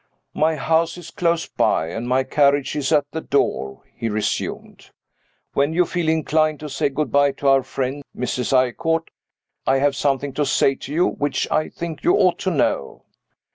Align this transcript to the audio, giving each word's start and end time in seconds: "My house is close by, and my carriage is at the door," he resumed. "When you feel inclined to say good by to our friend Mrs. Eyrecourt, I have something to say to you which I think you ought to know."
"My 0.33 0.55
house 0.55 0.97
is 0.97 1.11
close 1.11 1.45
by, 1.45 1.89
and 1.89 2.09
my 2.09 2.23
carriage 2.23 2.75
is 2.75 2.91
at 2.91 3.05
the 3.11 3.21
door," 3.21 3.83
he 3.93 4.09
resumed. 4.09 4.89
"When 5.53 5.73
you 5.73 5.85
feel 5.85 6.09
inclined 6.09 6.59
to 6.61 6.69
say 6.69 6.89
good 6.89 7.11
by 7.11 7.33
to 7.33 7.47
our 7.49 7.61
friend 7.61 8.01
Mrs. 8.17 8.51
Eyrecourt, 8.51 9.11
I 9.67 9.77
have 9.77 9.95
something 9.95 10.33
to 10.33 10.43
say 10.47 10.73
to 10.73 10.91
you 10.91 11.05
which 11.07 11.47
I 11.51 11.69
think 11.69 12.03
you 12.03 12.15
ought 12.15 12.39
to 12.39 12.49
know." 12.49 13.03